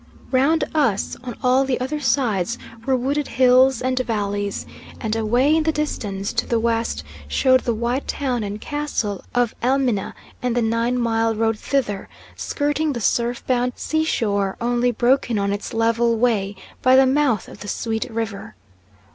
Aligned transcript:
Round 0.31 0.63
us 0.73 1.15
on 1.23 1.37
all 1.43 1.63
the 1.63 1.79
other 1.79 1.99
sides 1.99 2.57
were 2.87 2.95
wooded 2.95 3.27
hills 3.27 3.83
and 3.83 3.99
valleys, 3.99 4.65
and 4.99 5.15
away 5.15 5.55
in 5.55 5.61
the 5.61 5.71
distance 5.71 6.33
to 6.33 6.47
the 6.47 6.59
west 6.59 7.03
showed 7.27 7.59
the 7.59 7.73
white 7.75 8.07
town 8.07 8.43
and 8.43 8.59
castle 8.59 9.23
of 9.35 9.53
Elmina 9.61 10.15
and 10.41 10.57
the 10.57 10.61
nine 10.63 10.97
mile 10.97 11.35
road 11.35 11.59
thither, 11.59 12.09
skirting 12.35 12.93
the 12.93 12.99
surf 12.99 13.45
bound 13.45 13.73
seashore, 13.75 14.57
only 14.59 14.89
broken 14.89 15.37
on 15.37 15.53
its 15.53 15.71
level 15.71 16.17
way 16.17 16.55
by 16.81 16.95
the 16.95 17.05
mouth 17.05 17.47
of 17.47 17.59
the 17.59 17.67
Sweet 17.67 18.09
River. 18.09 18.55